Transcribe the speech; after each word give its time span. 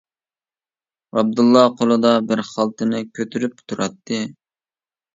ئابدۇللا 1.15 1.63
قولىدا 1.83 2.15
بىر 2.33 2.43
خالتىنى 2.49 3.05
كۆتۈرۈپ 3.21 3.65
تۇراتتى. 3.67 4.27